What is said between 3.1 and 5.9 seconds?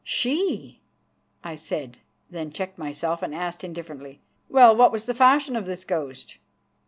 and asked indifferently: "Well, what was the fashion of this